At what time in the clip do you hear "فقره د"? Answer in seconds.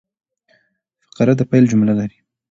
1.05-1.41